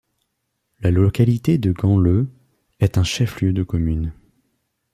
La 0.79 0.89
localité 0.89 1.59
de 1.59 1.73
Ganleu 1.73 2.27
est 2.79 2.97
un 2.97 3.03
chef-lieu 3.03 3.53
de 3.53 3.61
commune. 3.61 4.13